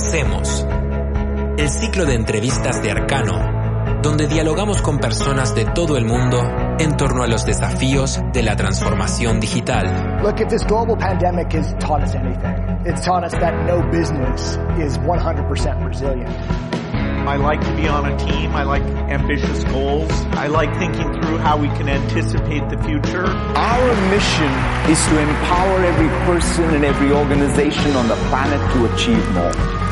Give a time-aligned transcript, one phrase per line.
[0.00, 0.66] Conversemos.
[1.58, 6.40] El ciclo de entrevistas de Arcano, donde dialogamos con personas de todo el mundo
[6.78, 10.22] en torno a los desafíos de la transformación digital.
[10.22, 12.56] Look, if this global pandemic has taught us anything,
[12.86, 16.30] it's taught us that no business is 100% resilient.
[17.28, 18.56] I like to be on a team.
[18.56, 20.10] I like ambitious goals.
[20.32, 23.26] I like thinking through how we can anticipate the future.
[23.26, 24.50] Our mission
[24.90, 29.89] is to empower every person and every organization on the planet to achieve more.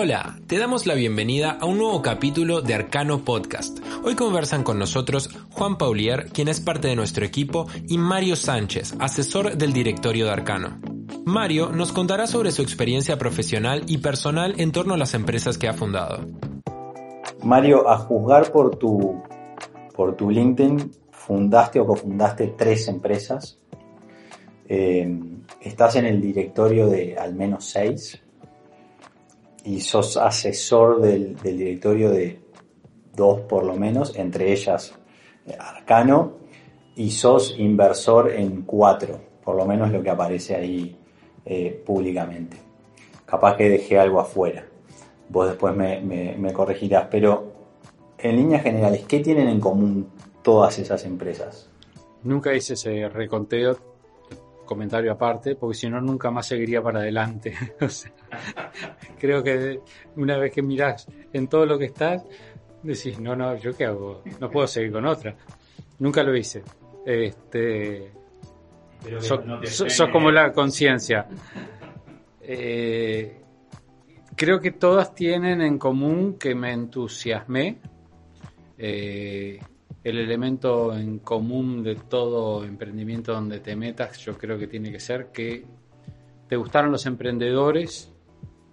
[0.00, 3.80] Hola, te damos la bienvenida a un nuevo capítulo de Arcano Podcast.
[4.04, 8.94] Hoy conversan con nosotros Juan Paulier, quien es parte de nuestro equipo, y Mario Sánchez,
[9.00, 10.78] asesor del directorio de Arcano.
[11.24, 15.66] Mario nos contará sobre su experiencia profesional y personal en torno a las empresas que
[15.66, 16.24] ha fundado.
[17.42, 19.20] Mario, a juzgar por tu,
[19.96, 23.58] por tu LinkedIn, fundaste o cofundaste tres empresas.
[24.68, 25.12] Eh,
[25.60, 28.22] estás en el directorio de al menos seis
[29.64, 32.40] y sos asesor del, del, directorio de
[33.14, 34.94] dos por lo menos, entre ellas
[35.46, 36.38] eh, Arcano,
[36.96, 40.96] y sos inversor en cuatro, por lo menos lo que aparece ahí
[41.44, 42.56] eh, públicamente.
[43.24, 44.66] Capaz que dejé algo afuera,
[45.28, 47.52] vos después me, me, me corregirás, pero
[48.18, 50.08] en líneas generales, ¿qué tienen en común
[50.42, 51.70] todas esas empresas?
[52.22, 53.78] Nunca hice ese reconteo,
[54.68, 57.54] comentario aparte, porque si no nunca más seguiría para adelante.
[57.80, 58.12] o sea,
[59.18, 59.80] creo que
[60.16, 62.24] una vez que miras en todo lo que estás,
[62.82, 64.22] decís, no, no, ¿yo qué hago?
[64.38, 65.34] No puedo seguir con otra.
[65.98, 66.62] Nunca lo hice.
[67.04, 68.12] Este,
[69.20, 71.26] sos no so, so como la conciencia.
[72.40, 73.40] Eh,
[74.36, 77.78] creo que todas tienen en común que me entusiasmé.
[78.76, 79.58] Eh,
[80.04, 85.00] el elemento en común de todo emprendimiento donde te metas, yo creo que tiene que
[85.00, 85.64] ser que
[86.48, 88.10] te gustaron los emprendedores,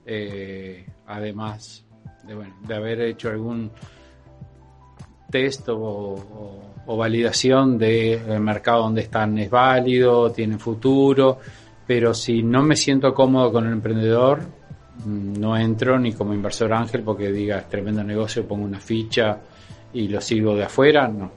[0.05, 1.85] eh, además
[2.25, 3.71] de, bueno, de, haber hecho algún
[5.29, 11.39] test o, o, validación del de mercado donde están es válido, tiene futuro,
[11.85, 14.41] pero si no me siento cómodo con el emprendedor,
[15.05, 19.39] no entro ni como inversor ángel porque diga es tremendo negocio, pongo una ficha
[19.95, 21.31] y lo sigo de afuera, no.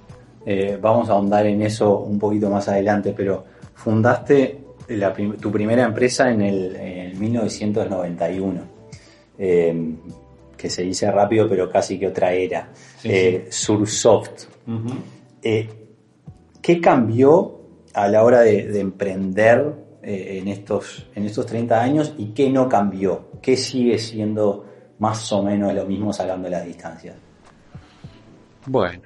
[0.45, 5.53] Eh, vamos a ahondar en eso un poquito más adelante, pero fundaste la prim tu
[5.53, 8.61] primera empresa en el en 1991,
[9.39, 9.95] eh,
[10.57, 13.67] que se dice rápido, pero casi que otra era, sí, eh, sí.
[13.67, 14.45] Sursoft.
[14.67, 15.69] Uh -huh.
[16.61, 17.61] ¿Qué cambió
[17.95, 22.69] a la hora de, de emprender en, estos, en estos 30 años y qué no
[22.69, 23.29] cambió?
[23.41, 24.67] ¿Qué sigue siendo
[24.99, 27.15] más o menos lo mismo sacando las distancias?
[28.69, 29.01] Bueno,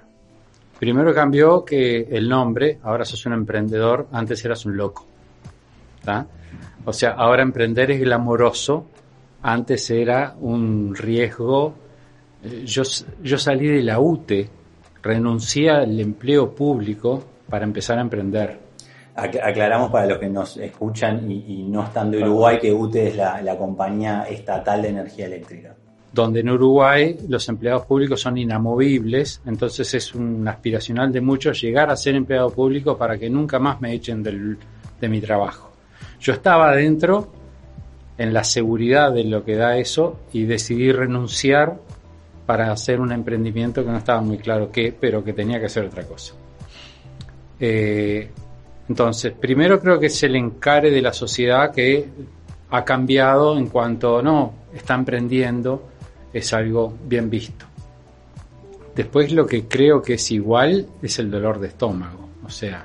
[0.81, 5.06] primero cambió que el nombre, ahora sos un emprendedor, antes eras un loco.
[6.84, 8.89] O sea, ahora emprender es glamoroso,
[9.41, 11.75] antes era un riesgo.
[12.65, 12.83] Yo,
[13.23, 14.50] yo salí de la UTE,
[15.00, 18.59] renuncié al empleo público para empezar a emprender.
[19.15, 23.56] Aclaramos para los que nos escuchan y, no están de Uruguay que UTE es la
[23.56, 25.77] compañía estatal de energía eléctrica
[26.12, 31.91] donde en Uruguay los empleados públicos son inamovibles, entonces es un aspiracional de muchos llegar
[31.91, 35.73] a ser empleado público para que nunca más me echen de mi trabajo.
[36.21, 37.33] Yo estaba adentro
[38.19, 41.78] en la seguridad de lo que da eso y decidí renunciar
[42.47, 45.87] para hacer un emprendimiento que no estaba muy claro qué, pero que tenía que hacer
[45.87, 46.34] otra cosa.
[47.59, 48.31] Eh,
[48.89, 52.06] entonces, primero creo que es el encare de la sociedad que
[52.70, 55.92] ha cambiado en cuanto, no, está emprendiendo,
[56.32, 57.67] es algo bien visto.
[58.94, 62.84] Después lo que creo que es igual es el dolor de estómago, o sea,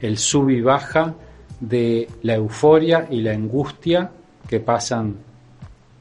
[0.00, 1.14] el sub y baja
[1.60, 4.10] de la euforia y la angustia
[4.48, 5.16] que pasan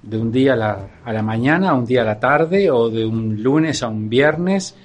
[0.03, 2.89] de un día a la, a la mañana a un día a la tarde o
[2.89, 4.75] de un lunes a un viernes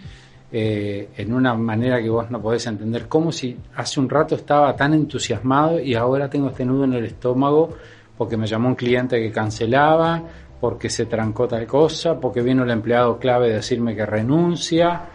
[0.54, 4.76] eh, en una manera que vos no podés entender, como si hace un rato estaba
[4.76, 7.70] tan entusiasmado y ahora tengo este nudo en el estómago
[8.18, 10.22] porque me llamó un cliente que cancelaba,
[10.62, 15.08] porque se trancó tal cosa, porque vino el empleado clave a decirme que renuncia,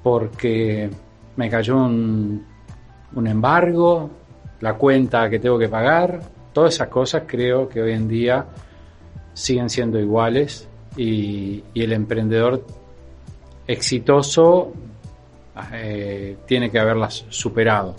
[0.00, 0.88] porque
[1.34, 2.46] me cayó un,
[3.12, 4.08] un, embargo,
[4.60, 6.20] la cuenta que tengo que pagar,
[6.52, 8.46] todas esas cosas creo que hoy en día
[9.34, 12.64] siguen siendo iguales y, el emprendedor
[13.66, 14.72] exitoso
[15.72, 17.96] eh, tiene que haberlas superado.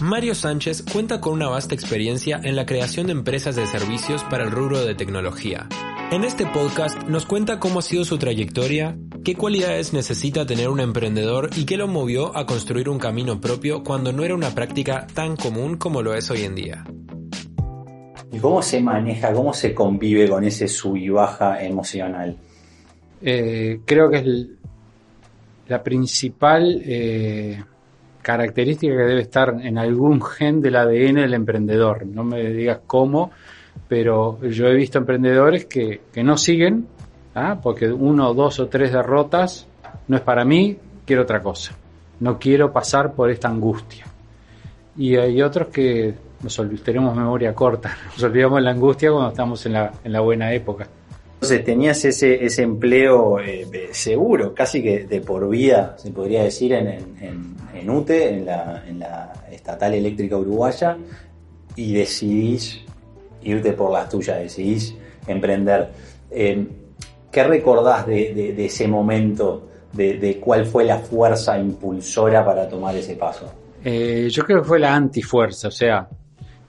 [0.00, 4.44] Mario Sánchez cuenta con una vasta experiencia en la creación de empresas de servicios para
[4.44, 5.68] el rubro de tecnología.
[6.10, 10.80] En este podcast nos cuenta cómo ha sido su trayectoria, qué cualidades necesita tener un
[10.80, 15.06] emprendedor y qué lo movió a construir un camino propio cuando no era una práctica
[15.12, 16.84] tan común como lo es hoy en día.
[18.32, 22.36] ¿Y cómo se maneja, cómo se convive con ese sub y baja emocional?
[23.20, 24.46] Eh, creo que es
[25.68, 27.62] la principal eh,
[28.22, 32.06] característica que debe estar en algún gen del ADN del emprendedor.
[32.06, 33.30] No me digas cómo,
[33.88, 36.86] pero yo he visto emprendedores que, que no siguen,
[37.34, 37.58] ¿ah?
[37.62, 39.66] porque uno, dos o tres derrotas
[40.08, 41.76] no es para mí, quiero otra cosa.
[42.20, 44.06] No quiero pasar por esta angustia.
[44.96, 49.72] Y hay otros que nos tenemos memoria corta, nos olvidamos la angustia cuando estamos en
[49.74, 50.86] la, en la buena época.
[51.40, 56.74] Entonces tenías ese, ese empleo eh, seguro, casi que de por vida, se podría decir,
[56.74, 60.98] en, en, en UTE, en la, Estatal Eléctrica Uruguaya,
[61.76, 62.82] y decidís
[63.40, 64.94] irte por las tuyas, decidís
[65.26, 65.88] emprender.
[66.30, 66.66] Eh,
[67.32, 69.66] ¿Qué recordás de, de, ese momento?
[69.94, 73.50] De, cuál fue la fuerza impulsora para tomar ese paso?
[73.82, 76.06] Eh, yo creo que fue la antifuerza, o sea,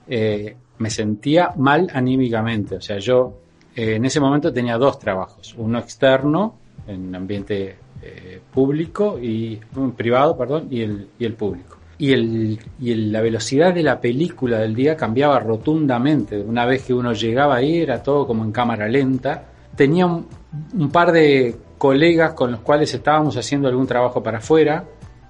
[0.08, 3.42] me sentía mal anímicamente, o sea, yo
[3.74, 6.54] eh, en ese momento tenía dos trabajos, uno externo
[6.86, 9.58] en ambiente eh, público y
[9.96, 11.78] privado, perdón, y el, público.
[11.98, 12.58] Y,
[13.06, 16.40] la velocidad de la película del día cambiaba rotundamente.
[16.40, 19.44] Una vez que uno llegaba ahí era todo como en cámara lenta.
[19.76, 24.84] Tenía un, par de colegas con los cuales estábamos haciendo algún trabajo para afuera.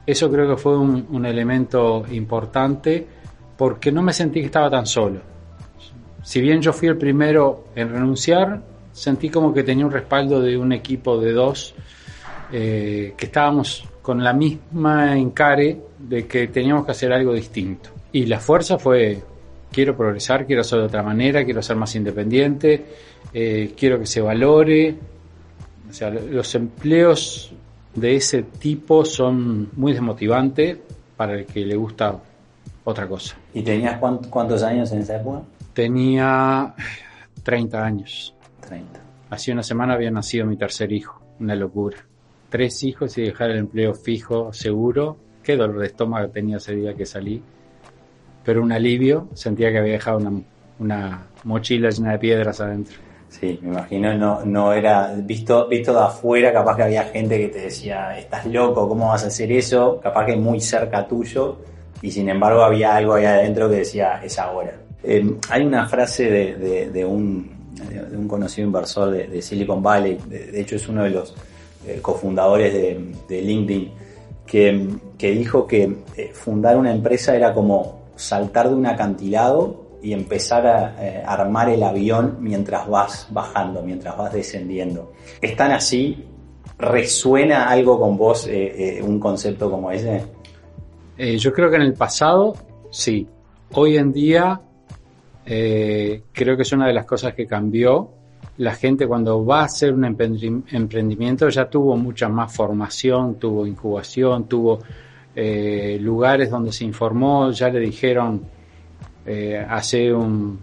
[0.06, 3.06] Eso creo que fue un elemento importante
[3.56, 5.33] porque no me sentí que estaba tan solo
[6.23, 10.57] si bien yo fui el primero en renunciar, sentí como que tenía un respaldo de
[10.57, 11.75] un equipo de dos
[12.53, 17.91] eh, que estábamos con la misma encare de que teníamos que hacer algo distinto.
[18.13, 19.23] Y la fuerza fue,
[19.71, 22.85] quiero progresar, quiero hacerlo de otra manera, quiero ser más independiente,
[23.33, 24.97] eh, quiero que se valore.
[25.89, 27.53] O sea, los empleos
[27.95, 30.79] de ese tipo son muy desmotivantes
[31.17, 32.17] para el que le gusta
[32.85, 33.37] otra cosa.
[33.55, 35.43] ¿Y tenías cuántos años en esa época?
[35.75, 36.75] Tenía
[37.43, 38.35] 30 años.
[38.69, 39.01] 30.
[39.31, 41.23] Hace una semana había nacido mi tercer hijo.
[41.41, 41.97] Una locura.
[42.51, 45.17] Tres hijos y dejar el empleo fijo, seguro.
[45.43, 47.43] Qué dolor de estómago tenía ese día que salí.
[48.45, 49.29] Pero un alivio.
[49.35, 50.43] Sentía que había dejado una,
[50.79, 52.97] una mochila llena de piedras adentro.
[53.29, 57.49] Sí, me imagino, no, no era, visto, visto de afuera, capaz que había gente que
[57.49, 59.99] te decía, estás loco, ¿cómo vas a hacer eso?
[60.03, 61.57] Capaz que muy cerca tuyo,
[62.03, 64.75] y sin embargo había algo ahí adentro que decía, es ahora.
[65.04, 67.50] Eh, hay una frase de, un,
[68.28, 71.34] conocido inversor de, Silicon Valley, de, hecho es uno de los
[71.87, 73.90] eh, cofundadores de, LinkedIn,
[74.46, 74.88] que,
[75.19, 80.66] que, dijo que eh, fundar una empresa era como saltar de un acantilado y empezar
[80.66, 85.12] a eh, armar el avión mientras vas bajando, mientras vas descendiendo.
[85.40, 86.25] ¿Están así?
[86.78, 88.49] ¿Resuena algo con vos
[89.02, 90.25] un concepto como ese?
[91.19, 92.54] yo creo que en el pasado
[92.90, 93.28] sí.
[93.75, 94.60] Hoy en día
[95.44, 98.11] eh, creo que es una de las cosas que cambió.
[98.58, 104.46] La gente cuando va a hacer un emprendimiento ya tuvo mucha más formación, tuvo incubación,
[104.46, 104.80] tuvo
[105.34, 108.42] eh, lugares donde se informó, ya le dijeron
[109.25, 110.58] eh, hace un,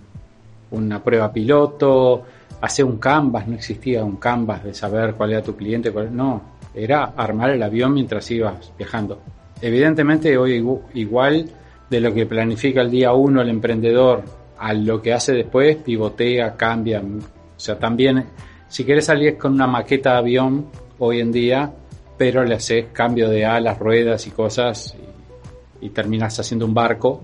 [0.72, 2.24] una prueba piloto,
[2.62, 6.42] hace un canvas, no existía un canvas de saber cuál era tu cliente, no,
[6.76, 9.20] era armar el avión mientras ibas viajando.
[9.62, 11.50] Evidentemente hoy igual
[11.90, 16.56] de lo que planifica el día uno el emprendedor a lo que hace después, pivotea,
[16.56, 17.02] cambia.
[17.02, 18.26] O sea, también,
[18.68, 20.68] si quieres salir con una maqueta de avión
[21.00, 21.72] hoy en día,
[22.18, 24.96] pero le haces cambio de alas, ruedas y cosas
[25.82, 27.22] y, y terminas haciendo un barco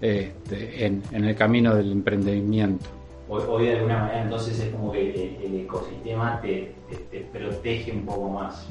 [0.00, 2.86] este, en, en, el camino del emprendimiento.
[3.28, 7.20] Hoy, hoy, de alguna manera entonces es como que el, el ecosistema te, te, te,
[7.20, 8.68] protege un poco más.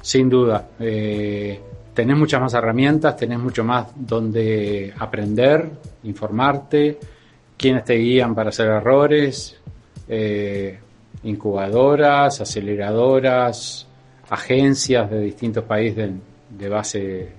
[0.00, 0.68] Sin duda.
[0.78, 1.60] Eh,
[1.92, 5.70] tenés muchas más herramientas, tenés mucho más donde aprender,
[6.04, 6.98] informarte,
[7.56, 9.56] quienes te guían para hacer errores,
[10.08, 10.78] eh,
[11.22, 13.86] incubadoras, aceleradoras,
[14.30, 16.10] agencias de distintos países
[16.50, 17.32] de, base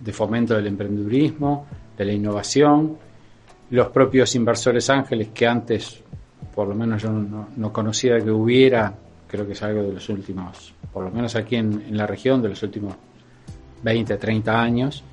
[0.00, 2.96] de, fomento del emprendedurismo, de la innovación,
[3.70, 6.02] los propios inversores ángeles que antes,
[6.54, 8.92] por lo menos yo no, no, conocía que hubiera,
[9.26, 12.42] creo que es algo de los últimos, por lo menos aquí en, en la región,
[12.42, 12.94] de los últimos
[13.82, 15.04] 20, 30 años,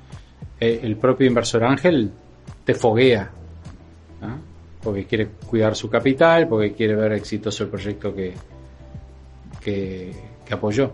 [0.60, 2.10] eh, el propio inversor ángel
[2.64, 3.30] te foguea.
[4.82, 8.34] Porque quiere cuidar su capital, porque quiere ver exitoso el proyecto que,
[9.62, 10.12] que,
[10.44, 10.92] que apoyó.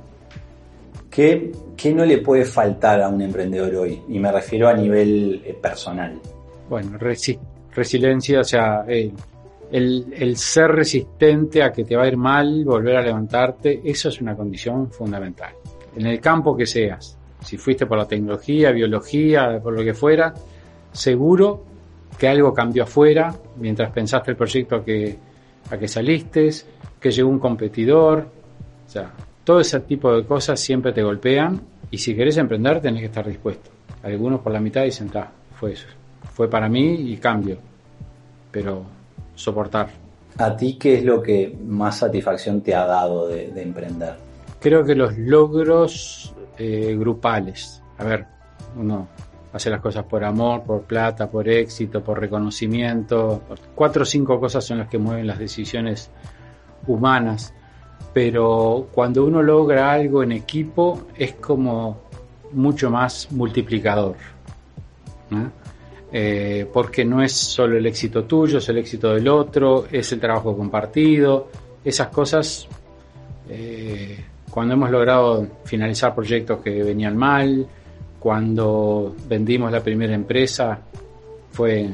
[1.10, 4.00] ¿Qué, qué no le puede faltar a un emprendedor hoy?
[4.08, 6.18] Y me refiero a nivel eh, personal.
[6.68, 7.38] Bueno, resi-
[7.72, 9.12] resiliencia, o sea, el,
[9.70, 14.08] el- el ser resistente a que te va a ir mal, volver a levantarte, eso
[14.08, 15.52] es una condición fundamental.
[15.96, 20.34] En el campo que seas, si fuiste por la tecnología, biología, por lo que fuera,
[20.90, 21.64] seguro
[22.18, 25.18] que algo cambió afuera mientras pensaste el proyecto a que,
[25.70, 26.50] a que saliste,
[27.00, 28.26] que llegó un competidor,
[28.86, 33.00] o sea, todo ese tipo de cosas siempre te golpean y si querés emprender tenés
[33.00, 33.70] que estar dispuesto.
[34.02, 35.86] Algunos por la mitad dicen, "Ta, fue eso,
[36.32, 37.58] fue para mí y cambio,
[38.50, 38.84] pero
[39.34, 39.88] soportar.
[40.38, 44.14] ¿A ti qué es lo que más satisfacción te ha dado de, de emprender?
[44.60, 48.26] Creo que los logros eh, grupales, a ver,
[48.76, 49.08] uno
[49.54, 53.42] hace las cosas por amor, por plata, por éxito, por reconocimiento,
[53.72, 56.10] cuatro o cinco cosas son las que mueven las decisiones
[56.88, 57.54] humanas,
[58.12, 62.00] pero cuando uno logra algo en equipo es como
[62.50, 64.16] mucho más multiplicador.
[66.12, 70.18] Eh, porque no es solo el éxito tuyo, es el éxito del otro, es el
[70.18, 71.48] trabajo compartido,
[71.84, 72.66] esas cosas,
[73.48, 74.18] eh,
[74.50, 77.68] cuando hemos logrado finalizar proyectos que venían mal,
[78.24, 80.80] cuando vendimos la primera empresa,
[81.50, 81.90] fue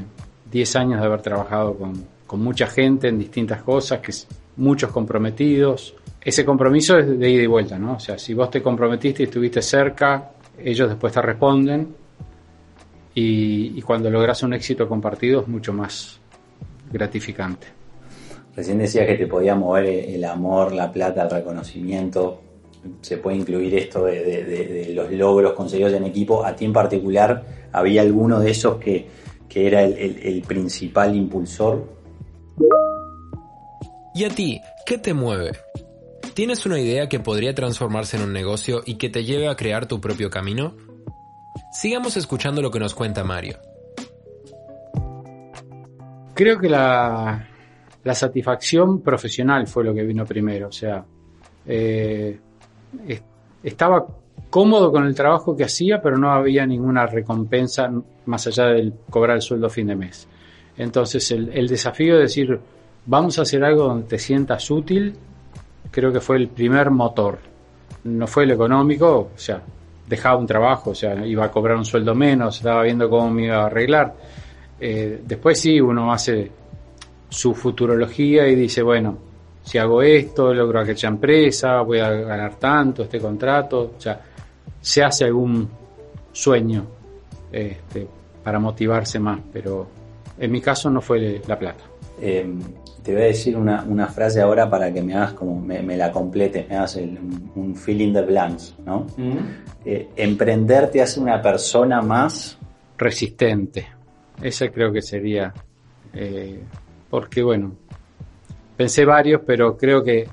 [0.49, 4.13] 10 años de haber trabajado con, con mucha gente en distintas cosas, que
[4.59, 5.93] muchos comprometidos.
[6.21, 7.95] Ese compromiso es de ida y vuelta, ¿no?
[7.95, 11.97] O sea, si vos te comprometiste y estuviste cerca, ellos después te responden
[13.13, 16.21] y, y cuando logras un éxito compartido es mucho más
[16.93, 17.67] gratificante.
[18.55, 22.41] Recién decías que te podía mover el amor, la plata, el reconocimiento.
[23.03, 26.45] Se puede incluir esto de, de- de- de los logros conseguidos en equipo.
[26.45, 29.07] A ti en particular, ¿había alguno de esos que,
[29.49, 31.85] que era el, el- el principal impulsor?
[34.15, 35.53] ¿Y a ti, qué te mueve?
[36.35, 39.87] ¿Tienes una idea que podría transformarse en un negocio y que te lleve a crear
[39.87, 40.75] tu propio camino?
[41.73, 43.59] Sigamos escuchando lo que nos cuenta Mario.
[46.35, 47.47] Creo que la,
[48.05, 50.69] la satisfacción profesional fue lo que vino primero.
[50.69, 51.05] O sea,
[51.67, 52.39] eh,
[53.63, 54.07] estaba
[54.51, 57.91] cómodo con el trabajo que hacía, pero no había ninguna recompensa
[58.27, 60.29] más allá del cobrar el sueldo a fin de mes.
[60.77, 62.59] Entonces, el, desafío de decir,
[63.07, 65.15] vamos a hacer algo donde te sientas útil,
[65.91, 67.39] creo que fue el primer motor.
[68.05, 69.63] No fue el económico, o sea,
[70.09, 73.47] dejaba un trabajo, o sea, iba a cobrar un sueldo menos, estaba viendo cómo me
[73.47, 74.17] iba a arreglar.
[74.81, 76.51] Eh, después sí, uno hace
[77.29, 79.19] su futurología y dice, bueno,
[79.71, 84.21] si hago esto, logro aquella empresa, voy a ganar tanto, este contrato, o sea,
[84.81, 85.69] se hace algún
[86.33, 86.87] sueño
[87.53, 88.09] este,
[88.43, 89.87] para motivarse más, pero
[90.41, 91.85] en mi caso no fue la plata.
[92.21, 92.53] Eh,
[93.05, 95.97] te voy a decir una, una frase ahora para que me hagas como, me, me
[95.97, 99.07] la complete, me hagas el- un, un fill in the blanks, ¿no?
[99.85, 102.59] Eh, emprender te hace una persona más
[102.99, 103.87] resistente.
[104.43, 105.55] Ese creo que sería,
[106.13, 106.61] eh,
[107.09, 107.73] porque bueno,
[108.81, 110.27] pensé varios, pero creo que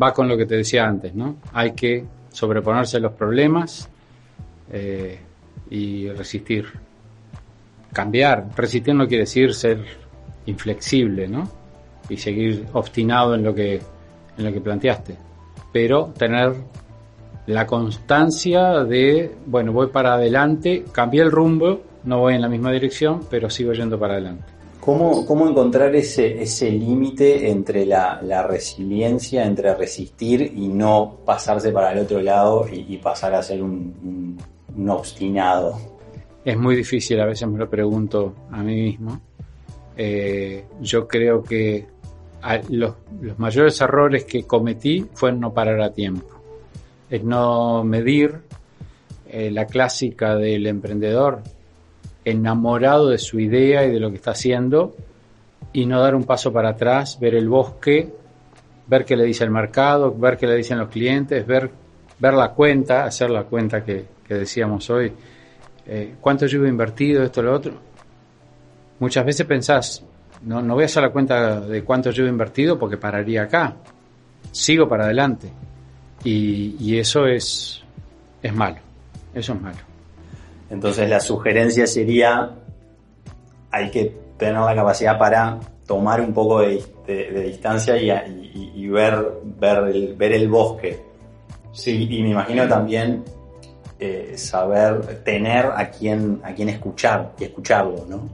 [0.00, 1.36] va con lo que te decía antes, ¿no?
[1.54, 3.88] Hay que sobreponerse a los problemas
[4.70, 5.18] eh,
[5.70, 6.66] y resistir.
[7.90, 8.48] Cambiar.
[8.54, 9.82] Resistir no quiere decir ser
[10.44, 11.48] inflexible, ¿no?
[12.10, 13.80] Y seguir obstinado en lo que,
[14.36, 15.16] en lo que planteaste.
[15.72, 16.52] Pero tener
[17.46, 22.70] la constancia de, bueno, voy para adelante, cambié el rumbo, no voy en la misma
[22.72, 24.53] dirección, pero sigo yendo para adelante.
[24.84, 31.72] ¿Cómo, cómo encontrar ese, ese límite entre la, la resiliencia, entre resistir y no pasarse
[31.72, 34.36] para el otro lado y, pasar a ser un,
[34.76, 35.78] un- obstinado?
[36.44, 39.20] Es muy difícil, a veces me lo pregunto a mí mismo.
[39.96, 41.86] Eh, yo creo que
[42.68, 46.26] los, los mayores errores que cometí fue no parar a tiempo.
[47.08, 48.40] Es no medir
[49.30, 51.40] eh, la clásica del emprendedor
[52.24, 54.94] enamorado de su idea y de lo que está haciendo
[55.72, 58.12] y no dar un paso para atrás, ver el bosque,
[58.86, 61.70] ver qué le dice el mercado, ver qué le dicen los clientes, ver,
[62.18, 65.12] ver la cuenta, hacer la cuenta que, que decíamos hoy,
[65.86, 67.72] eh, cuánto yo he invertido, esto, lo otro.
[69.00, 70.04] Muchas veces pensás,
[70.42, 73.76] no, no voy a hacer la cuenta de cuánto yo he invertido porque pararía acá.
[74.52, 75.50] Sigo para adelante.
[76.22, 77.82] Y, y eso es,
[78.42, 78.78] es malo.
[79.34, 79.93] Eso es malo.
[80.70, 82.52] Entonces la sugerencia sería,
[83.70, 88.72] hay que tener la capacidad para tomar un poco de, de- de distancia y, y-
[88.74, 91.00] y ver, ver, el, ver el bosque.
[91.72, 93.24] Sí, y me imagino también
[93.98, 98.28] eh, saber tener a quien, a quien escuchar y escucharlo, ¿no?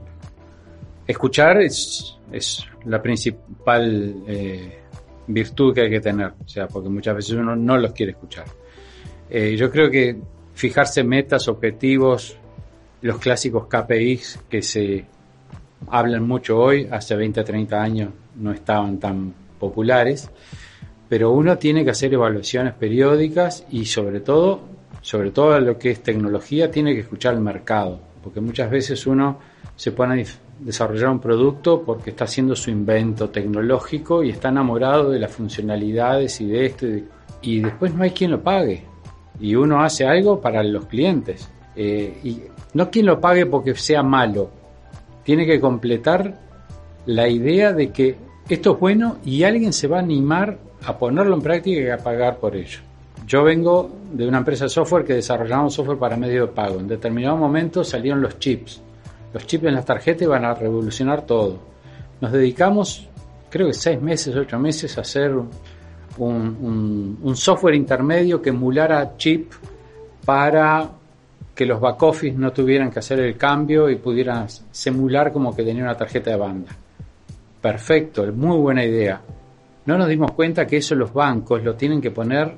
[1.07, 4.79] Escuchar es, es la principal eh,
[5.27, 8.45] virtud que hay que tener, o sea, porque muchas veces uno no los quiere escuchar.
[9.29, 10.17] Eh, yo creo que
[10.53, 12.37] fijarse metas, objetivos,
[13.01, 15.05] los clásicos KPIs que se
[15.89, 20.29] hablan mucho hoy, hace 20 30 años no estaban tan populares,
[21.09, 24.61] pero uno tiene que hacer evaluaciones periódicas y sobre todo,
[25.01, 29.39] sobre todo lo que es tecnología, tiene que escuchar el mercado, porque muchas veces uno
[29.75, 30.25] se pone a
[30.59, 36.39] desarrollar un producto porque está haciendo su invento tecnológico y está enamorado de las funcionalidades
[36.39, 36.85] y de esto
[37.41, 38.85] y, después no hay quien lo pague
[39.41, 42.41] y uno hace algo para los clientes eh, y
[42.73, 44.49] no quien lo pague porque sea malo
[45.23, 46.39] tiene que completar
[47.05, 48.15] la idea de que
[48.47, 51.97] esto es bueno y alguien se va a animar a ponerlo en práctica y a
[51.97, 52.79] pagar por ello.
[53.27, 56.79] Yo vengo de una empresa de software que desarrollamos software para medio de pago.
[56.79, 58.81] En determinado momento salieron los chips.
[59.33, 61.59] Los chips en las tarjetas van a revolucionar todo.
[62.19, 63.07] Nos dedicamos,
[63.49, 65.31] creo que seis meses, ocho meses, a hacer
[66.17, 69.51] un, software intermedio que emulara chip
[70.25, 70.89] para
[71.55, 75.63] que los back office no tuvieran que hacer el cambio y pudieran simular como que
[75.63, 76.71] tenía una tarjeta de banda.
[77.61, 79.21] Perfecto, muy buena idea.
[79.85, 82.55] No nos dimos cuenta que eso los bancos lo tienen que poner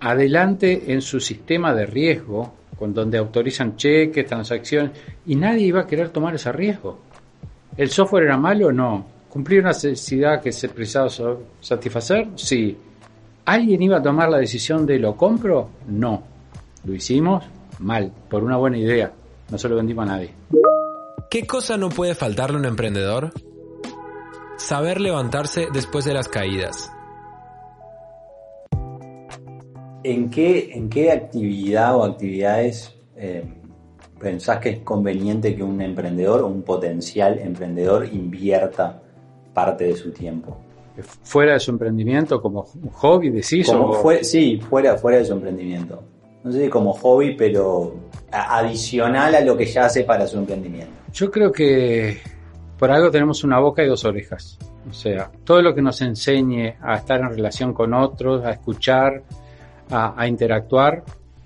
[0.00, 4.92] adelante en su sistema de riesgo, con donde autorizan cheques, transacciones,
[5.26, 6.98] y nadie iba a querer tomar ese riesgo.
[7.76, 8.72] ¿El software era malo?
[8.72, 9.17] No.
[9.28, 11.08] ¿Cumplía una necesidad que se precisaba
[11.60, 12.28] satisfacer?
[12.36, 12.76] Sí.
[13.44, 15.70] ¿Alguien iba a tomar la decisión de lo compro?
[15.86, 16.22] No.
[16.84, 17.44] Lo hicimos
[17.78, 19.12] mal, por una buena idea.
[19.50, 20.30] No se lo vendimos a nadie.
[21.30, 23.32] ¿Qué cosa no puede faltarle a un emprendedor?
[24.56, 26.90] Saber levantarse después de las caídas.
[30.04, 33.44] ¿En qué, en qué actividad o actividades eh,
[34.18, 39.02] pensás que es conveniente que un emprendedor o un potencial emprendedor invierta
[39.58, 40.56] parte de su tiempo?
[41.22, 43.66] ¿Fuera de su emprendimiento, como un hobby, decís?
[43.66, 46.00] Como fue, sí, fuera, fuera de su emprendimiento.
[46.44, 47.94] No sé si como hobby, pero
[48.30, 50.92] adicional a lo que ya hace para su emprendimiento.
[51.12, 52.18] Yo creo que
[52.78, 54.58] por algo tenemos una boca y dos orejas.
[54.88, 59.24] O sea, todo lo que nos enseñe a estar en relación con otros, a escuchar,
[59.90, 61.02] a, interactuar.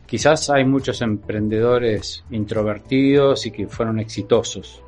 [0.07, 4.83] Quizás hay muchos emprendedores introvertidos y que fueron exitosos,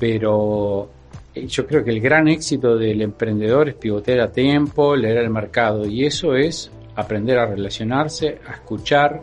[0.00, 0.88] pero
[1.46, 5.86] yo creo que el gran éxito del emprendedor es pivotear a tiempo, leer el mercado
[5.86, 9.22] y eso es aprender a relacionarse, a escuchar,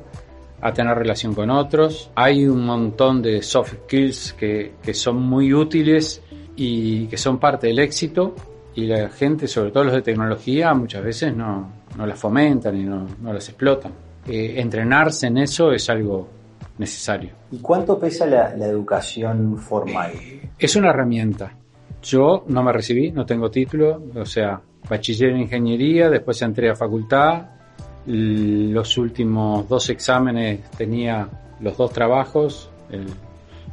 [0.62, 2.10] a tener relación con otros.
[2.15, 6.21] Hay un montón de soft skills que, que son muy útiles
[6.56, 8.34] y que son parte del éxito
[8.75, 12.84] y la gente, sobre todo los de tecnología, muchas veces no, no las fomentan y
[12.84, 13.93] no, no las explotan.
[14.28, 16.28] Eh, entrenarse en eso es algo
[16.78, 17.32] necesario.
[17.51, 20.12] ¿Y cuánto pesa la, educación formal?
[20.60, 21.56] Es una herramienta.
[22.06, 26.76] Yo no me recibí, no tengo título, o sea, bachiller en ingeniería, después entré a
[26.76, 27.48] facultad,
[28.06, 31.28] los últimos dos exámenes tenía
[31.60, 32.70] los dos trabajos,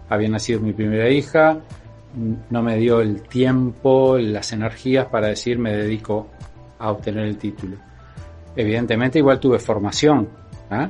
[0.08, 1.60] había nacido mi primera hija,
[2.50, 6.28] no me dio el tiempo, las energías para decir me dedico
[6.78, 7.76] a obtener el título.
[8.56, 10.28] Evidentemente igual tuve formación,
[10.70, 10.88] ¿ah?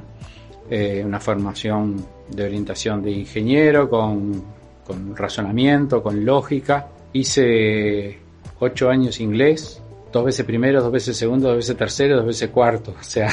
[0.71, 4.43] eh, una formación de orientación de ingeniero con,
[4.85, 6.89] con razonamiento, con lógica.
[7.13, 8.19] Hice
[8.59, 12.95] ocho años inglés, dos veces primero, dos veces segundo, dos veces tercero, dos veces cuarto.
[12.99, 13.29] O sea,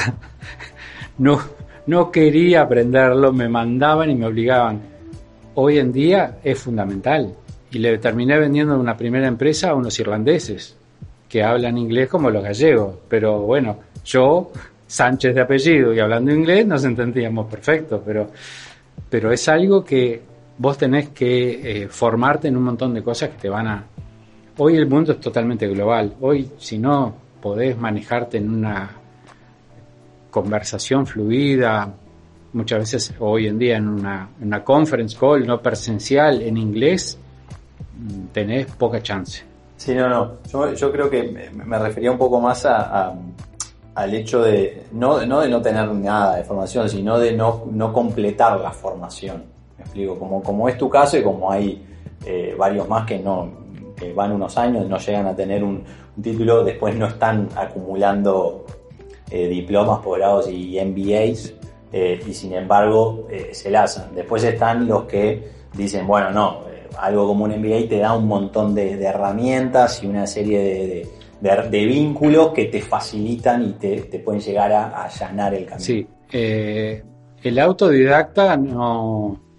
[1.18, 1.40] no,
[1.86, 4.80] no quería aprenderlo, me mandaban y me obligaban.
[5.54, 7.34] Hoy en día es fundamental
[7.70, 10.76] y le terminé vendiendo una primera empresa a unos irlandeses
[11.28, 12.96] que hablan inglés como los gallegos.
[13.08, 14.50] Pero bueno, yo,
[14.86, 18.28] Sánchez de apellido y hablando inglés, nos entendíamos perfecto, pero,
[19.08, 20.20] pero es algo que
[20.60, 23.82] vos tenés que eh, formarte en un montón de cosas que te van a...
[24.58, 26.16] Hoy el mundo es totalmente global.
[26.20, 28.90] Hoy, si no podés manejarte en una
[30.30, 31.90] conversación fluida,
[32.52, 37.18] muchas veces hoy en día en una, una conference call no presencial en inglés,
[38.30, 39.42] tenés poca chance.
[39.78, 40.32] Sí, no, no.
[40.52, 43.14] Yo, yo creo que me refería un poco más a,
[43.94, 47.94] al hecho de no, no de no tener nada de formación, sino de no, no
[47.94, 49.49] completar la formación.
[49.80, 51.82] Me explico, como, como es tu caso y como hay
[52.26, 53.58] eh, varios más que no
[53.96, 55.84] que van unos años, no llegan a tener un,
[56.22, 58.66] título, después no están acumulando
[59.30, 61.54] eh, diplomas, posgrados y MBAs,
[61.92, 64.14] eh, y sin embargo se lanzan.
[64.14, 66.60] Después están los que dicen, bueno, no,
[66.98, 71.06] algo como un MBA te da un montón de, herramientas y una serie
[71.40, 75.84] de, vínculos que te facilitan y te, pueden llegar a, allanar el camino.
[75.84, 79.49] Sí, el autodidacta no,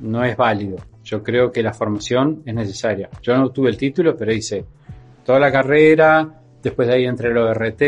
[0.00, 0.76] no es válido.
[1.02, 3.08] Yo creo que la formación es necesaria.
[3.22, 4.64] Yo no tuve el título, pero hice
[5.24, 7.82] toda la carrera, después de ahí entré el ORT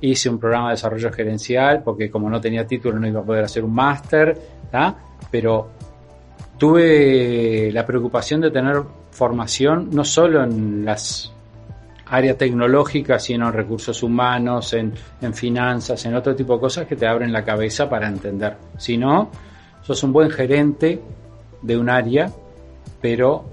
[0.00, 3.44] hice un programa de desarrollo gerencial, porque como no tenía título no iba a poder
[3.44, 4.36] hacer un máster,
[5.30, 5.70] pero
[6.58, 11.32] tuve la preocupación de tener formación no solo en las
[12.06, 16.96] áreas tecnológicas, sino en recursos humanos, en, en, finanzas, en otro tipo de cosas que
[16.96, 18.56] te abren la cabeza para entender.
[18.76, 19.30] Si no,
[19.80, 21.00] sos un buen gerente
[21.64, 22.30] de un área,
[23.00, 23.44] pero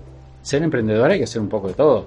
[0.41, 2.05] ser emprendedor hay que hacer un poco de todo.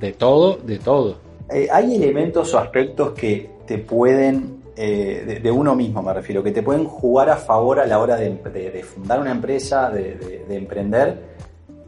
[0.00, 1.16] De todo, de todo.
[1.50, 6.52] Eh, ¿Hay elementos o aspectos que te pueden, eh, de, uno mismo me refiero, que
[6.52, 11.36] te pueden jugar a favor a la hora de, fundar una empresa, de, emprender,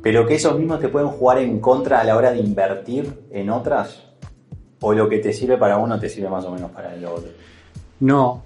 [0.02, 3.50] pero que esos mismos te pueden jugar en contra a la hora de invertir en
[3.50, 4.06] otras?
[4.82, 7.30] ¿O lo que te sirve para uno te sirve más o menos para el otro?
[8.00, 8.42] No,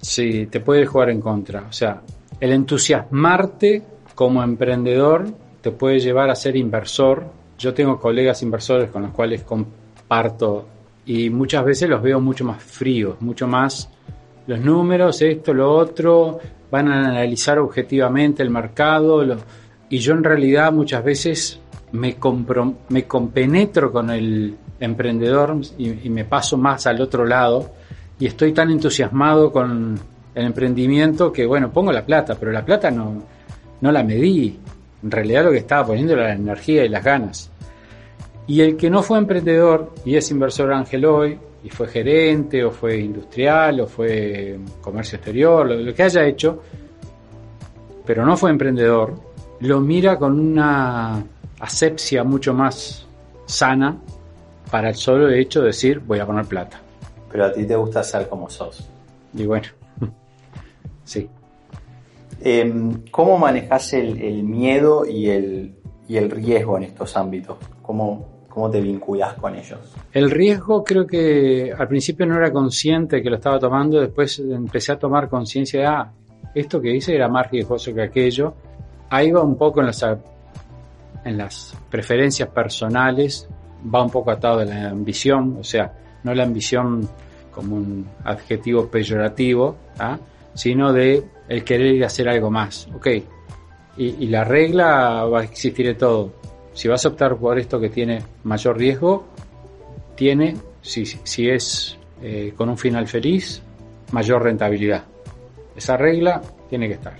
[0.00, 1.66] sí, te puede jugar en contra.
[1.68, 2.00] O sea,
[2.40, 3.82] el entusiasmarte
[4.14, 5.26] como emprendedor
[5.60, 7.24] te puede llevar a ser inversor.
[7.58, 10.66] Yo tengo colegas inversores con los cuales comparto
[11.04, 13.90] y muchas veces los veo mucho más fríos, mucho más
[14.46, 16.38] los números, esto, lo otro,
[16.70, 19.22] van a analizar objetivamente el mercado
[19.88, 21.60] y yo en realidad muchas veces
[21.92, 22.16] me,
[22.88, 27.70] me compenetro con el emprendedor y, y me paso más al otro lado
[28.18, 29.98] y estoy tan entusiasmado con
[30.34, 33.22] el emprendimiento que bueno, pongo la plata, pero la plata no,
[33.80, 34.58] no la medí,
[35.02, 37.50] en realidad lo que estaba poniendo era la energía y las ganas.
[38.46, 42.70] Y el que no fue emprendedor y es inversor ángel hoy, y fue gerente, o
[42.70, 46.62] fue industrial, o fue comercio exterior, lo, que haya hecho,
[48.04, 49.14] pero no fue emprendedor,
[49.60, 51.22] lo mira con una
[51.60, 53.06] asepsia mucho más
[53.44, 53.98] sana
[54.70, 56.80] para el solo hecho de decir voy a poner plata.
[57.30, 58.88] Pero a ti te gusta ser como sos.
[59.34, 59.68] Y bueno,
[61.10, 61.28] sí.
[62.40, 65.74] Em, ¿Cómo manejas el, miedo y el,
[66.08, 67.58] el, riesgo en estos ámbitos?
[67.82, 69.78] ¿Cómo, ¿Cómo te vinculas con ellos?
[70.12, 74.92] El riesgo creo que al principio no era consciente que lo estaba tomando, después empecé
[74.92, 76.12] a tomar conciencia de, ah,
[76.54, 78.54] esto que hice era más riesgoso que aquello.
[79.10, 80.02] Ahí va un poco en las,
[81.24, 83.48] en las preferencias personales,
[83.92, 85.92] va un poco atado a la ambición, o sea,
[86.22, 87.08] no la ambición
[87.50, 90.16] como un adjetivo peyorativo, ¿ah?
[90.54, 92.88] Sino de el querer ir a hacer algo más.
[92.94, 93.08] Ok,
[93.96, 96.32] y, la regla va a existir de todo.
[96.72, 99.26] Si vas a optar por esto que tiene mayor riesgo,
[100.14, 103.60] tiene, si, si es eh, con un final feliz,
[104.12, 105.04] mayor rentabilidad.
[105.76, 107.14] Esa regla tiene que estar.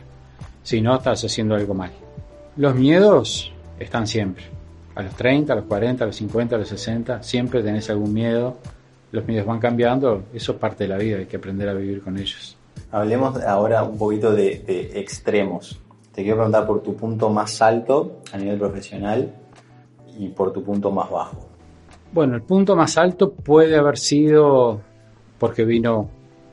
[0.63, 1.91] Si no, estás haciendo algo mal.
[2.57, 4.45] Los miedos están siempre.
[4.95, 8.13] A los 30, a los 40, a los 50, a los 60, siempre tenés algún
[8.13, 8.59] miedo.
[9.13, 12.01] Los miedos van cambiando, eso es parte de la vida, hay que aprender a vivir
[12.01, 12.57] con ellos.
[12.91, 15.81] Hablemos ahora un poquito de, extremos.
[16.13, 19.33] Te quiero preguntar por tu punto más alto a nivel profesional
[20.19, 21.49] y por tu punto más bajo.
[22.13, 24.81] Bueno, el punto más alto puede haber sido
[25.39, 26.09] porque vino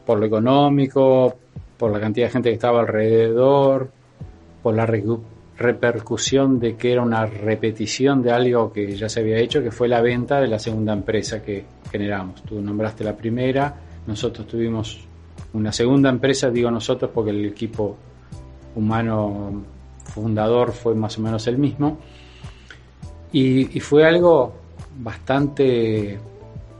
[0.05, 1.35] por lo económico,
[1.77, 3.89] por la cantidad de gente que estaba alrededor,
[4.61, 4.85] por la
[5.57, 9.87] repercusión de que era una repetición de algo que ya se había hecho, que fue
[9.87, 12.43] la venta de la segunda empresa que generamos.
[12.43, 15.06] Tú nombraste la primera, nosotros tuvimos
[15.53, 17.97] una segunda empresa, digo nosotros, porque el equipo
[18.75, 19.63] humano
[20.07, 21.97] fundador fue más o menos el mismo.
[23.31, 24.53] Y, fue algo
[24.99, 26.17] bastante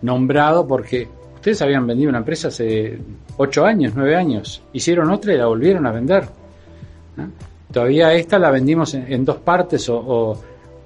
[0.01, 2.97] nombrado porque ustedes habían vendido una empresa hace
[3.37, 6.27] ocho años, nueve años, hicieron otra y la volvieron a vender.
[7.71, 10.39] Todavía esta la vendimos en, dos partes o,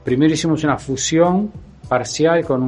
[0.03, 1.51] primero hicimos una fusión
[1.87, 2.63] parcial con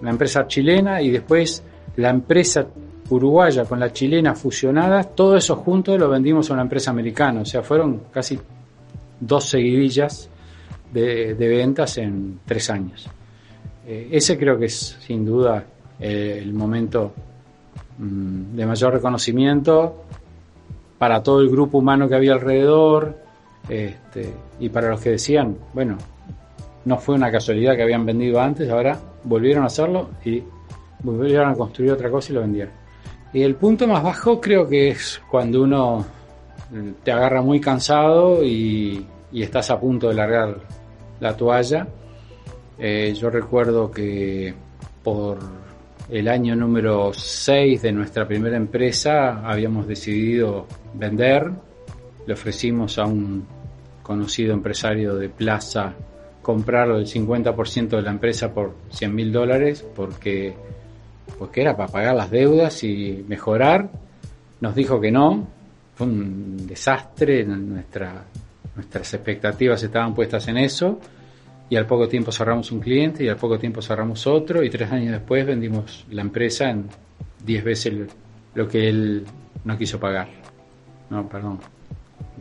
[0.00, 1.62] una empresa chilena y después
[1.96, 2.66] la empresa
[3.10, 7.40] uruguaya con la chilena fusionadas, todo eso junto lo vendimos a una empresa americana.
[7.40, 8.38] O sea, fueron casi
[9.20, 10.28] dos seguidillas
[10.92, 13.08] de, ventas en tres años.
[13.86, 15.64] Eh, ese creo que es sin duda
[15.98, 17.12] eh, el momento
[17.98, 20.04] mm, de mayor reconocimiento
[20.98, 23.18] para todo el grupo humano que había alrededor
[23.68, 25.96] este, y para los que decían, bueno,
[26.84, 30.42] no fue una casualidad que habían vendido antes, ahora volvieron a hacerlo y
[31.02, 32.81] volvieron a construir otra cosa y lo vendieron.
[33.32, 36.04] Y el punto más bajo creo que es cuando uno
[37.02, 40.56] te agarra muy cansado y, estás a punto de largar
[41.20, 41.86] la toalla.
[42.78, 44.54] Eh, yo recuerdo que
[45.02, 45.38] por
[46.10, 51.50] el año número 6 de nuestra primera empresa habíamos decidido vender.
[52.26, 53.46] Le ofrecimos a un
[54.02, 55.94] conocido empresario de Plaza
[56.42, 60.54] comprar el 50% de la empresa por 100 mil dólares porque
[61.38, 63.88] porque era para pagar las deudas y mejorar.
[64.60, 65.46] Nos dijo que no,
[65.94, 68.24] fue un desastre, nuestra,
[68.76, 70.98] nuestras expectativas estaban puestas en eso.
[71.68, 74.62] Y al poco tiempo cerramos un cliente y al poco tiempo cerramos otro.
[74.62, 76.86] Y tres años después vendimos la empresa en
[77.44, 77.94] diez veces
[78.54, 79.24] lo que él
[79.64, 80.28] no quiso pagar.
[81.10, 81.58] No, perdón,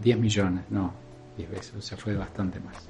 [0.01, 0.93] 10 millones, no,
[1.37, 2.87] 10 veces, o sea, fue bastante más.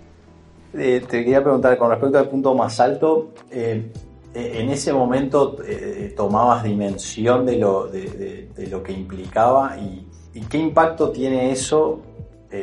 [0.74, 3.92] Eh, te quería preguntar, con respecto al punto más alto, eh,
[4.34, 5.58] en ese momento
[6.16, 10.08] tomabas dimensión de lo, de, lo que implicaba y,
[10.50, 12.02] qué impacto tiene eso,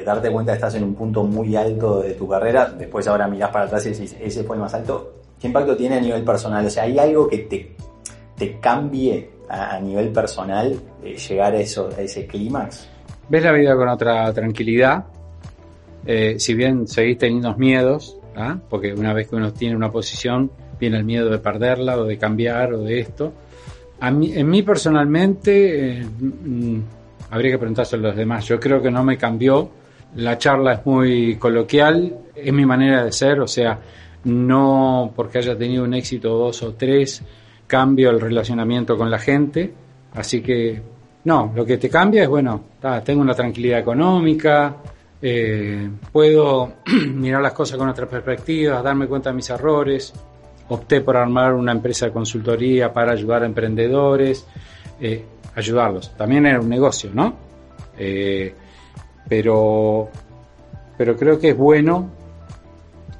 [0.04, 3.50] darte cuenta que estás en un punto muy alto de tu carrera, después ahora mirás
[3.50, 6.64] para atrás y decís, ese fue el más alto, ¿qué impacto tiene a nivel personal?
[6.64, 7.76] O sea, ¿hay algo que te,
[8.36, 12.88] te cambie a, nivel personal llegar a, eso, a ese clímax?
[13.28, 15.04] ves la vida con otra tranquilidad.
[16.06, 18.58] Eh, si bien seguís teniendo miedos, ¿ah?
[18.68, 22.18] porque una vez que uno tiene una posición, viene el miedo de perderla o de
[22.18, 23.32] cambiar o de esto.
[24.00, 26.80] A mí, en mí personalmente, eh, mm,
[27.30, 28.46] habría que preguntárselo a los demás.
[28.46, 29.70] Yo creo que no me cambió.
[30.16, 33.78] La charla es muy coloquial, es mi manera de ser, o sea,
[34.24, 37.22] no porque haya tenido un éxito dos o tres,
[37.66, 39.72] cambio el relacionamiento con la gente.
[40.14, 40.80] Así que
[41.24, 42.64] no, lo que te cambia es, bueno,
[43.04, 44.76] tengo una tranquilidad económica,
[45.20, 46.74] eh, puedo
[47.14, 50.12] mirar las cosas con otra perspectiva, darme cuenta de mis errores,
[50.68, 54.46] opté por armar una empresa de consultoría para ayudar a emprendedores,
[55.00, 56.14] eh, ayudarlos.
[56.16, 57.34] También era un negocio, ¿no?
[57.96, 58.54] Eh,
[59.28, 60.08] pero,
[60.96, 62.10] pero creo que es bueno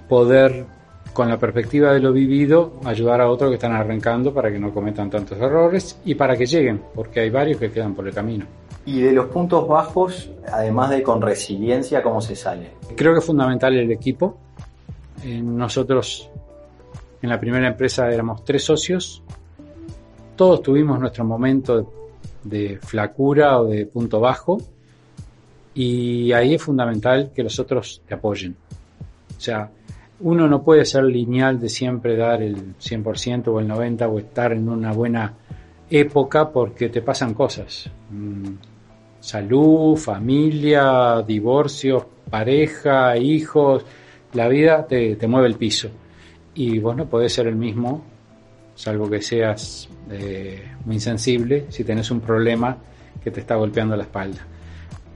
[0.08, 0.64] poder
[1.12, 4.72] con la perspectiva de lo vivido, ayudar a otros que están arrancando para que no
[4.72, 8.46] cometan tantos errores y para que lleguen, porque hay varios que quedan por el camino.
[8.86, 12.70] Y de los puntos bajos, además de con resiliencia, ¿cómo se sale?
[12.96, 14.38] Creo que es fundamental el equipo.
[15.24, 16.30] Eh, nosotros
[17.22, 19.22] en la primera empresa éramos tres socios.
[20.36, 21.92] Todos tuvimos nuestro momento
[22.44, 24.58] de flacura o de punto bajo.
[25.74, 28.56] Y ahí es fundamental que los otros te apoyen.
[29.36, 29.70] O sea,
[30.20, 34.52] uno no puede ser lineal de siempre dar el 100% o el 90% o estar
[34.52, 35.34] en una buena
[35.90, 37.88] época porque te pasan cosas.
[38.10, 38.54] Mm,
[39.20, 43.84] salud, familia, divorcio, pareja, hijos,
[44.34, 45.88] la vida te, mueve el piso.
[46.54, 48.02] Y vos no ser el mismo,
[48.74, 52.76] salvo que seas eh, muy insensible, si tenés un problema
[53.22, 54.40] que te está golpeando la espalda.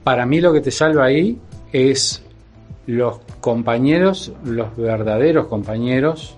[0.05, 1.39] Para mí lo que te salva ahí
[1.73, 2.23] es
[2.87, 6.37] los compañeros, los verdaderos compañeros,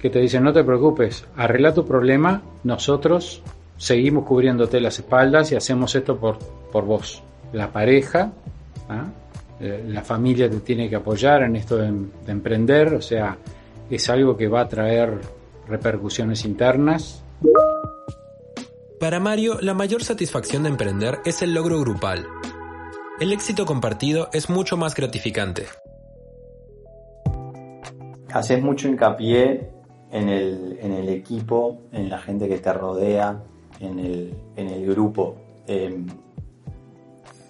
[0.00, 3.42] que te dicen no te preocupes, arregla tu problema, nosotros
[3.76, 6.38] seguimos cubriéndote las espaldas y hacemos esto por,
[6.72, 7.22] por vos.
[7.52, 8.32] La pareja,
[8.88, 9.04] ¿ah?
[9.60, 11.92] eh, la familia te tiene que apoyar en esto de
[12.26, 13.36] emprender, o sea,
[13.90, 15.20] es algo que va a traer
[15.68, 17.24] repercusiones internas.
[19.00, 22.26] Para Mario, la mayor satisfacción de emprender es el logro grupal.
[23.20, 25.66] El éxito compartido es mucho más gratificante
[28.34, 29.68] haces mucho hincapié
[30.10, 33.40] en el, en el equipo, en la gente que te rodea,
[33.80, 35.36] en el, en el grupo.
[35.66, 36.06] Em,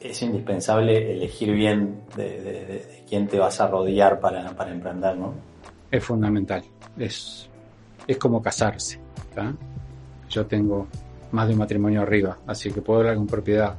[0.01, 5.33] es indispensable elegir bien de, quién te vas a rodear para, para, emprender, ¿no?
[5.95, 6.65] Es fundamental.
[6.99, 7.49] Es,
[8.07, 8.99] es como casarse.
[10.29, 10.89] Yo tengo
[11.31, 13.77] más de un matrimonio arriba, así que puedo hablar con propiedad.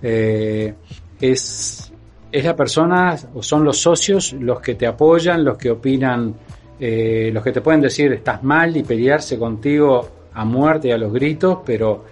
[0.00, 0.74] Eh,
[1.20, 1.92] es
[2.30, 6.32] es la persona o son los socios los que te apoyan, los que opinan,
[6.78, 10.98] eh, los que te pueden decir estás mal y pelearse contigo a muerte y a
[10.98, 12.04] los gritos, pero,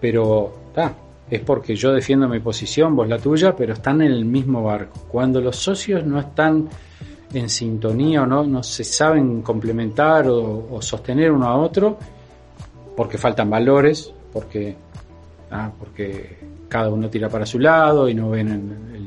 [0.00, 0.52] pero
[1.28, 5.00] es porque yo defiendo mi posición, vos la tuya, pero están en el mismo barco.
[5.08, 6.68] Cuando los socios no están
[7.32, 11.98] en sintonía o no, no se saben complementar o, sostener uno a otro,
[12.96, 14.74] porque faltan valores, porque,
[15.78, 16.38] porque
[16.68, 18.48] cada uno tira para su lado y no ven
[18.94, 19.04] el,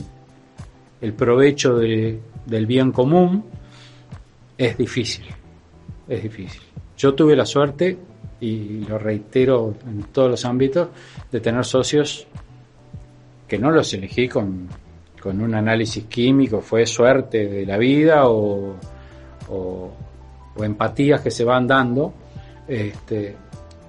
[1.02, 3.44] el provecho del bien común,
[4.58, 5.26] es difícil,
[6.08, 6.62] es difícil.
[6.98, 7.98] Yo tuve la suerte,
[8.40, 10.90] y lo reitero en todos los ámbitos,
[11.32, 12.28] de tener socios
[13.48, 14.68] que no los elegí con,
[15.30, 18.76] un análisis químico, fue suerte de la vida o,
[19.50, 19.92] o,
[20.64, 22.14] empatías que se van dando,
[22.68, 23.36] este,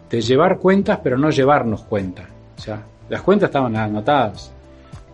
[0.09, 2.27] de llevar cuentas pero no llevarnos cuentas.
[2.57, 4.53] O sea, las cuentas estaban anotadas,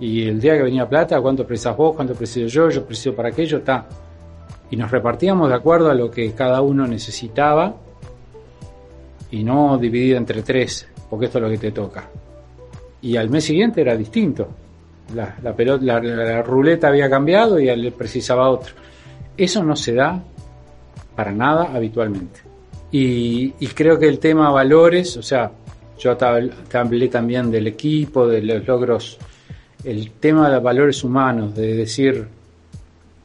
[0.00, 1.94] y el día que venía plata, ¿cuánto precisas vos?
[1.96, 2.70] ¿Cuánto preciso yo?
[2.70, 3.86] Yo preciso para aquello, está.
[4.70, 7.74] Y nos repartíamos de acuerdo a lo que cada uno necesitaba
[9.30, 12.08] y no dividido entre tres, porque esto es lo que te toca.
[13.02, 14.48] Y al mes siguiente era distinto.
[15.14, 18.74] La, la, pelota, la, ruleta había cambiado y él precisaba otro.
[19.36, 20.22] Eso no se da
[21.14, 22.40] para nada habitualmente.
[22.90, 25.50] Y, creo que el tema valores, o sea,
[25.98, 26.16] yo
[26.72, 29.18] hablé también del equipo, de los logros
[29.84, 32.26] el tema de valores humanos, de decir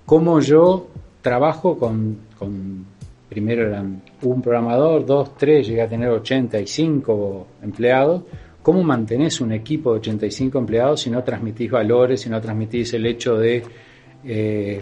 [0.05, 0.87] cómo yo
[1.21, 2.85] trabajo con, con
[3.29, 8.21] primero eran un programador, dos, tres, llegué a tener 85 empleados.
[8.63, 13.05] ¿Cómo mantenés un equipo de 85 empleados si no transmitís valores, si no transmitís el
[13.05, 13.61] hecho de
[14.23, 14.81] eh,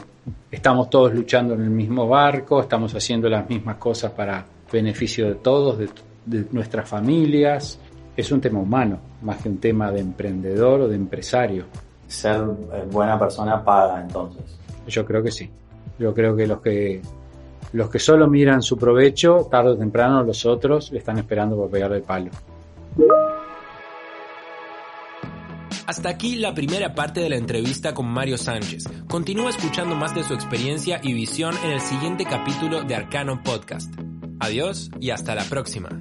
[0.52, 5.36] estamos todos luchando en el mismo barco, estamos haciendo las mismas cosas para beneficio de
[5.36, 5.89] todos, de,
[6.28, 7.80] de nuestras familias?
[8.15, 11.65] Es un tema humano, más que un tema de emprendedor o de empresario.
[12.06, 12.39] Ser
[12.74, 14.60] eh, buena persona paga entonces.
[14.86, 15.50] Yo creo que sí.
[15.98, 17.02] Yo creo que los que
[17.74, 21.72] los que solo miran su provecho, tarde o temprano los otros le están esperando por
[21.72, 22.30] pegarle el palo.
[25.91, 28.86] Hasta aquí la primera parte de la entrevista con Mario Sánchez.
[29.10, 33.93] Continúa escuchando más de su experiencia y visión en el siguiente capítulo de Arcano Podcast.
[34.39, 36.00] Adiós y hasta la próxima.